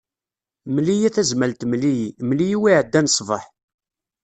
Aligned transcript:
Mel-iyi 0.73 1.07
a 1.11 1.15
Tazmalt 1.15 1.61
mel-iyi, 1.69 2.07
mel-iyi 2.27 2.57
wi 2.61 2.69
iɛeddan 2.71 3.11
ṣbeḥ. 3.17 3.43